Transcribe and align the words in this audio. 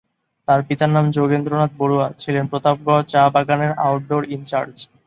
তার 0.47 0.59
পিতার 0.67 0.89
নাম 0.89 1.05
যোগেন্দ্রনাথ 1.11 1.71
বড়ুয়া, 1.77 2.07
ছিলেন 2.21 2.45
প্রতাপগড় 2.51 3.03
চা 3.11 3.21
বাগানের 3.35 3.71
আউটডোর 3.81 4.23
ইনচার্জ। 4.35 4.75